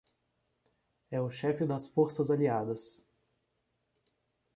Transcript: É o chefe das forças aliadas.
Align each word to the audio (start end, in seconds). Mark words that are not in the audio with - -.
É 1.11 1.21
o 1.21 1.29
chefe 1.29 1.63
das 1.63 1.85
forças 1.85 2.31
aliadas. 2.31 3.05